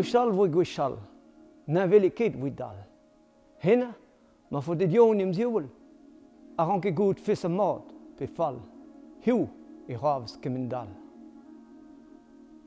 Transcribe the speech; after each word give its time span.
gwechal 0.00 0.32
vo 0.32 0.48
gwechal, 0.48 0.96
na 1.66 1.86
vele 1.86 2.10
ket 2.10 2.34
vo 2.36 2.48
dal. 2.48 2.76
Hena, 3.58 3.92
ma 4.48 4.60
fo 4.60 4.74
de 4.74 4.86
dion 4.86 5.20
im 5.20 5.32
zioul, 5.32 5.68
a 6.56 6.64
ranke 6.64 6.94
gout 6.96 7.20
fes 7.20 7.44
a 7.44 7.48
mat 7.48 7.84
pe 8.16 8.26
fall, 8.26 8.56
hiu 9.20 9.48
e 9.86 9.96
ravs 9.96 10.38
kemen 10.40 10.68
dal. 10.68 10.88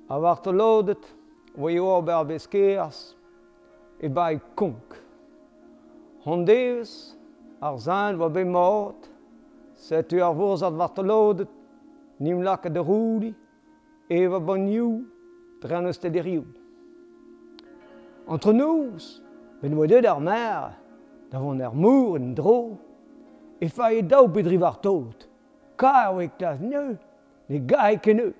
A 0.09 0.19
war 0.19 0.38
te 0.38 0.51
lodet, 0.51 1.01
vo 1.57 1.69
eo 1.69 1.89
ar 1.96 2.05
ber 2.05 2.25
beskeas, 2.29 3.15
e 4.00 4.09
bai 4.09 4.39
konk. 4.55 5.00
Hon 6.25 6.45
deus, 6.45 7.15
ar 7.61 7.79
zan 7.79 8.18
vo 8.18 8.29
be 8.29 8.45
mat, 8.45 9.09
setu 9.73 10.21
ar 10.21 10.36
vorzad 10.38 10.77
war 10.77 10.93
te 10.93 11.02
lodet, 11.02 11.50
nim 12.20 12.43
laka 12.43 12.70
de 12.70 12.79
rouli, 12.79 13.34
e 14.07 14.28
va 14.28 14.39
bon 14.39 14.68
niu, 14.70 15.00
dran 15.61 15.89
eus 15.89 15.97
te 15.97 16.14
derioù. 16.14 16.62
entre 18.27 18.54
nous, 18.54 19.21
ben 19.61 19.75
oa 19.77 19.87
deud 19.87 20.05
ar 20.05 20.19
mer, 20.21 20.73
da 21.31 21.39
vont 21.39 21.59
ar 21.59 21.73
mour 21.73 22.18
en 22.18 22.33
dro, 22.36 22.77
e 23.59 23.68
fae 23.68 24.01
daou 24.01 24.27
bedri 24.27 24.57
war 24.57 24.79
taout, 24.81 25.27
kar 25.79 26.14
oek 26.15 26.37
tas 26.39 26.59
neu, 26.61 26.95
ne 27.50 27.59
gae 27.59 27.97
ken 28.04 28.19
neu. 28.21 28.33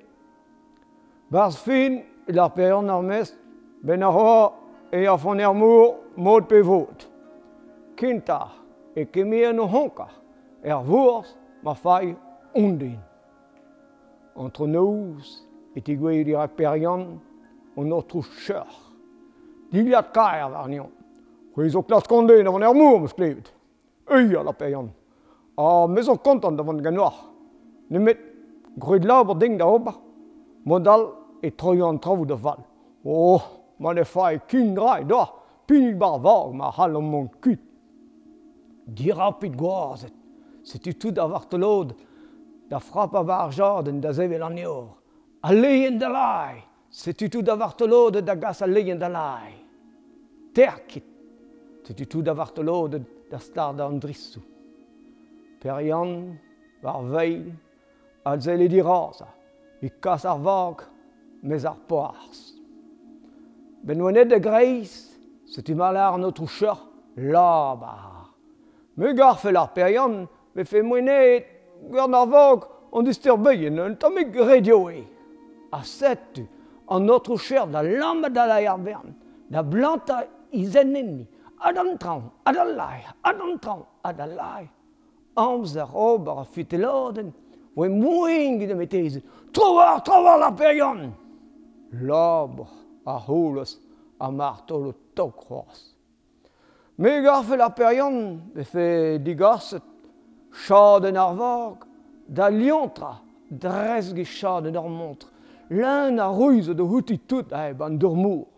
Barz 1.32 1.58
fin, 1.58 2.02
il 2.28 2.40
ar 2.40 2.54
perion 2.54 2.92
ar 2.92 3.04
mest, 3.04 3.36
ben 3.84 4.04
ar 4.04 4.14
hoa 4.14 4.52
e 4.92 5.06
ar 5.08 5.18
fon 5.20 5.42
ar 5.42 5.56
mour, 5.56 5.96
mod 6.16 6.48
pe 6.48 6.62
vot. 6.62 7.08
Kinta, 7.98 8.52
e 8.96 9.06
kemien 9.06 9.56
no 9.58 9.68
honka, 9.68 10.08
er 10.64 10.84
vours 10.86 11.36
ma 11.64 11.74
fai 11.74 12.16
ondin. 12.56 13.00
Entre 14.36 14.68
nous, 14.68 15.18
et 15.76 15.88
igwe 15.90 16.36
ar 16.36 16.50
periant, 16.50 17.20
on 17.76 17.86
notre 17.86 18.22
chœur. 18.22 18.93
Diliat 19.74 20.14
kaer 20.14 20.50
var 20.50 20.68
nion. 20.70 20.92
C'hwez 21.56 21.76
o 21.76 21.82
klas 21.82 22.06
konde 22.10 22.44
van 22.44 22.64
er 22.64 22.74
mour 22.74 23.00
mus 23.00 23.14
klevet. 23.14 23.52
Ui 24.12 24.36
a 24.36 24.44
la 24.44 24.54
peyan. 24.54 24.92
A 25.58 25.88
mezon 25.88 26.18
kontan 26.18 26.56
da 26.56 26.64
van 26.64 26.82
ganoar. 26.82 27.14
Nemet 27.90 28.20
gred 28.78 29.06
laber 29.06 29.36
ding 29.36 29.58
da 29.58 29.66
oba. 29.66 29.94
Modal 30.66 31.08
e 31.42 31.50
troyan 31.52 32.00
travou 32.00 32.26
da 32.26 32.36
val. 32.36 32.60
Oh, 33.06 33.42
man 33.80 33.98
e 33.98 34.04
fai 34.04 34.40
kin 34.48 34.76
drai 34.76 35.04
da. 35.04 35.26
Pinik 35.68 35.98
bar 35.98 36.20
vag 36.20 36.54
ma 36.54 36.72
hal 36.72 36.96
om 36.96 37.10
mon 37.10 37.28
kut. 37.42 37.60
Dirapit 38.88 39.54
Se 40.64 40.78
tu 40.78 40.94
tout 40.94 41.12
da 41.12 41.28
vart. 41.28 41.52
Da 42.70 42.80
frappa 42.80 43.24
var 43.24 43.52
jarden 43.52 44.02
da 44.02 44.14
zevel 44.14 44.44
an 44.44 44.58
eor. 44.58 44.88
A 45.42 45.52
leien 45.52 45.98
da 46.00 46.10
lai. 46.10 46.64
Setu 46.90 47.30
tout 47.30 47.44
da 47.44 47.56
vart 47.56 47.80
da 48.26 48.36
gas 48.36 48.62
a 48.62 48.66
leien 48.66 49.00
da 49.00 49.08
lai. 49.08 49.63
terkit. 50.54 51.04
Tetu 51.84 52.06
tout 52.08 52.22
d'avoir 52.22 52.48
vart 52.48 52.64
lod 52.64 53.02
da 53.30 53.40
star 53.40 53.74
da 53.74 53.88
an 53.88 54.00
drissou. 54.00 54.42
Perian, 55.60 56.38
war 56.84 57.04
veil, 57.04 57.52
al 58.26 58.40
zele 58.42 58.68
di 58.68 58.82
raza, 58.82 59.28
e 59.82 59.90
kas 60.00 60.26
ar 60.26 60.40
vag, 60.40 60.84
mez 61.44 61.66
ar 61.66 61.78
poars. 61.88 62.54
Benoanet 63.84 64.30
de 64.30 64.40
greiz, 64.40 64.94
setu 65.46 65.76
malar 65.76 66.18
no 66.18 66.32
toucheur, 66.32 66.78
labar. 67.18 68.30
Me 68.96 69.14
gar 69.14 69.38
fel 69.38 69.58
ar 69.58 69.74
perian, 69.76 70.28
me 70.56 70.64
fe 70.64 70.82
mouenet, 70.82 71.48
gant 71.92 72.16
ar 72.16 72.28
vag, 72.28 72.68
an 72.94 73.04
disturbeien, 73.04 73.80
an 73.80 73.98
tamik 74.00 74.36
radioe. 74.36 75.04
A 75.74 75.84
setu, 75.84 76.46
an 76.88 77.06
notre 77.08 77.38
cher 77.38 77.68
da 77.68 77.82
lamba 77.82 78.30
da 78.30 78.46
la 78.46 78.62
yarverne, 78.62 79.16
da 79.50 79.64
blanta 79.64 80.24
izenenni, 80.54 81.28
ad 81.60 81.78
an 81.78 81.98
traoñ, 81.98 82.24
ad 82.46 82.58
an 82.58 82.76
lai, 82.76 83.04
ad 83.22 83.42
an 83.42 83.60
traoñ, 83.60 83.86
ad 84.04 84.20
an 84.20 84.36
lai. 84.36 84.70
Amz 85.36 85.78
ar 85.78 85.90
ober 85.94 86.40
a 86.40 86.46
futelodenn, 86.46 87.34
oe 87.76 87.90
mouin 87.90 88.60
gant 88.60 88.78
met 88.78 88.94
trovar, 89.54 90.04
trovar 90.04 90.38
la 90.40 90.52
perion. 90.52 91.14
Labr 91.94 92.68
a 93.06 93.18
houlos 93.20 93.78
a 94.20 94.30
martolo 94.32 94.94
tok 95.16 95.46
c'hoaz. 95.48 95.94
Me 96.98 97.22
garfe 97.22 97.58
la 97.58 97.70
perion, 97.70 98.42
befe 98.54 99.20
digarset, 99.24 99.82
chaden 100.52 101.18
ar 101.18 101.34
vag, 101.36 101.86
da 102.28 102.50
liontra, 102.50 103.18
dresge 103.50 104.26
chaden 104.26 104.78
ar 104.78 104.90
montre, 104.90 105.30
l'un 105.70 106.20
a 106.20 106.28
rouze 106.28 106.76
de 106.76 106.84
houti 106.84 107.20
tout 107.28 107.52
a 107.52 107.70
eb 107.70 107.82
an 107.82 107.98
dormour. 107.98 108.53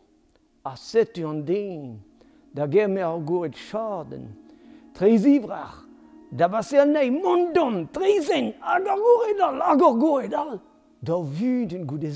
a 0.65 0.75
setu 0.75 1.27
an 1.29 1.45
den, 1.45 1.99
da 2.53 2.65
gemme 2.65 3.01
ar 3.03 3.19
gouret 3.19 3.55
chaden. 3.55 4.27
treiz 4.93 5.25
ivrach, 5.25 5.85
da 6.31 6.47
base 6.47 6.79
an 6.79 6.93
nei 6.93 7.09
mondon, 7.09 7.87
treizen, 7.93 8.53
ag 8.61 8.87
ar 8.87 8.97
gouret 8.97 9.41
al, 9.41 9.61
ag 9.61 9.81
ar 9.81 9.97
gouret 9.99 10.33
al. 10.33 10.59
Da 11.03 11.17
vud 11.17 11.73
un 11.73 11.85
goude 11.85 12.09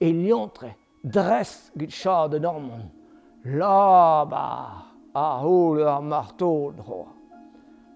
e 0.00 0.12
liantre, 0.12 0.74
dres 1.02 1.70
gud 1.76 1.90
chaden 1.90 2.46
ormon. 2.46 2.86
La 3.44 4.24
ba, 4.24 4.46
a 5.14 5.26
hol 5.42 5.82
ar 5.86 6.02
marteau 6.02 6.72
dro, 6.72 7.06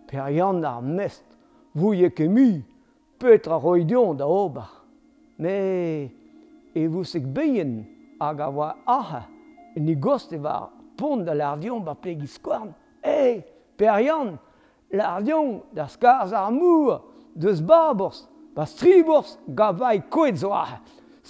Per 0.07 0.29
yann 0.31 0.65
ar 0.65 0.83
mest, 0.83 1.23
vouye 1.75 2.11
kemu, 2.11 2.63
petra 3.19 3.59
roidion 3.59 4.17
da 4.17 4.27
oba. 4.27 4.67
Me, 5.39 6.11
e 6.75 6.87
vous 6.87 7.05
sek 7.05 7.23
beyen 7.23 7.85
hag 8.21 8.41
a 8.41 8.49
oa 8.51 8.75
aha, 8.87 9.23
ni 9.81 9.97
goste 9.97 10.39
war 10.39 10.71
pont 11.01 11.25
da 11.25 11.35
l'ardion 11.35 11.85
ba 11.85 11.95
plegi 11.95 12.29
iskouarn. 12.29 12.75
E, 13.03 13.41
perian, 13.81 14.37
l'ardion 14.93 15.61
da 15.73 15.89
skarz 15.89 16.35
ar 16.37 16.51
mour, 16.53 17.01
deus 17.35 17.63
babors, 17.65 18.27
ba 18.55 18.67
stribors 18.69 19.39
ga 19.49 19.71
bai 19.73 19.99
koet 20.13 20.41
zo. 20.43 20.53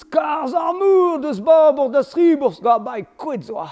Skarz 0.00 0.54
ar 0.58 0.74
mour 0.74 1.20
deus 1.22 1.40
babors 1.40 1.92
da 1.94 2.02
stribors 2.06 2.60
ga 2.64 2.78
bai 2.82 3.04
koet 3.16 3.46
zo 3.46 3.60
a. 3.62 3.70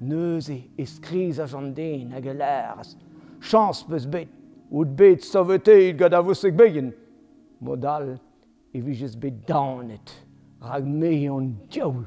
Neuze 0.00 0.60
e 0.78 0.86
skriz 0.86 1.40
a 1.42 1.48
janden 1.50 2.14
hag 2.14 2.26
e 2.26 2.34
lerz. 2.38 2.94
Chans 3.42 3.82
peus 3.88 4.06
bet, 4.06 4.30
out 4.70 4.94
bet 4.96 5.26
savetet 5.26 5.98
gad 5.98 6.14
a 6.14 6.22
vosek 6.22 6.54
begin. 6.56 6.92
Modal 7.60 8.14
e 8.70 8.80
vijez 8.80 9.16
bet 9.18 9.42
daonet, 9.48 10.14
rag 10.62 10.86
me 10.86 11.26
an 11.26 11.56
diaoul, 11.72 12.04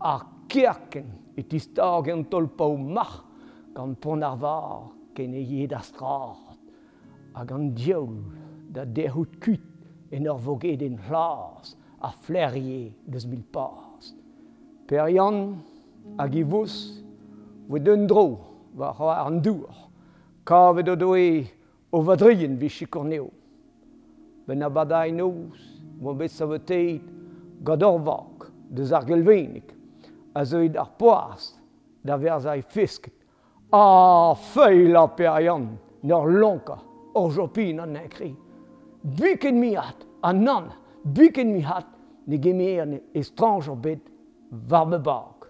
ar 0.00 0.24
kerken 0.50 1.08
e 1.38 1.42
tistag 1.42 2.10
an 2.10 2.24
tol 2.30 2.48
pao 2.58 2.76
mar 2.76 3.22
gant 3.74 3.94
pon 4.02 4.22
ar 4.26 4.36
var 4.36 4.90
ken 5.14 5.34
e 5.34 5.42
yed 5.52 5.72
ar 5.78 5.84
strad 5.86 6.58
hag 7.36 7.52
an 7.56 7.70
diaoul 7.78 8.18
da 8.74 8.84
dehout 8.84 9.32
kut 9.44 9.66
en 10.10 10.26
ur 10.26 10.38
voget 10.46 10.82
en 10.82 10.98
hlas 11.08 11.76
a 12.00 12.10
flerie 12.24 12.92
deus 13.06 13.26
mil 13.26 13.42
pas. 13.52 14.14
Perian 14.88 15.60
hag 16.18 16.34
i 16.34 16.42
vos 16.42 16.74
vo 17.68 17.78
d'un 17.78 18.06
dro 18.10 18.26
war 18.74 18.94
c'hoar 18.96 19.26
an 19.26 19.40
dour 19.44 19.74
kavet 20.44 20.88
o 20.88 20.96
doe 20.96 21.46
o 21.92 22.02
vadrien 22.02 22.56
vi 22.56 22.68
chikorneo. 22.68 23.30
Ben 24.46 24.62
a 24.62 24.68
badañ 24.70 25.14
nous, 25.14 25.54
mon 26.00 26.14
bet 26.14 26.30
savetet, 26.30 27.02
gador 27.62 27.98
vak, 27.98 28.50
deus 28.70 28.92
ar 28.92 29.04
gelvenik, 29.06 29.74
a 30.34 30.44
zeuit 30.44 30.76
ar 30.76 30.90
poast 30.98 31.60
da 32.02 32.16
verzai 32.16 32.62
fisket. 32.62 33.14
A 33.72 34.34
feuil 34.34 34.92
la 34.92 35.06
perian 35.08 35.78
nor 36.02 36.30
lonka 36.30 36.78
ur 37.14 37.30
jopi 37.30 37.78
an 37.78 37.96
ekri. 37.96 38.34
Biken 39.02 39.60
mi 39.60 39.74
hat, 39.74 40.06
an 40.22 40.44
nan, 40.44 40.72
buken 41.04 41.52
mi 41.52 41.60
hat, 41.60 41.86
ne 42.26 42.36
gemi 42.36 42.80
an 42.80 43.00
estranger 43.14 43.76
bet 43.76 44.10
varme 44.50 44.98
bag. 44.98 45.46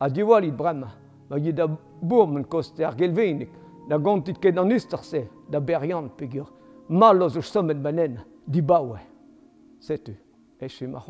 A 0.00 0.08
diwalit 0.08 0.56
bremañ, 0.56 0.90
ma 1.28 1.36
ye 1.36 1.52
da 1.52 1.66
bourmen 2.00 2.44
koste 2.44 2.86
ar 2.86 2.94
gelvenik, 2.96 3.50
da 3.88 3.98
gantit 3.98 4.40
ket 4.40 4.58
an 4.58 4.72
istar 4.72 5.02
se, 5.02 5.28
da 5.50 5.60
berian 5.60 6.08
pegur, 6.16 6.48
mal 6.88 7.22
oz 7.22 7.36
ur 7.36 7.42
sommet 7.42 7.82
banen, 7.82 8.18
di 8.46 8.62
bawe. 8.62 8.98
Setu, 9.80 10.14
eche 10.60 10.86
ma 10.86 11.02